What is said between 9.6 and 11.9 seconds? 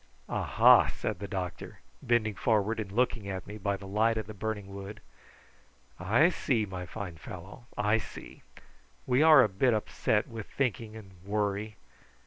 upset with thinking and worry.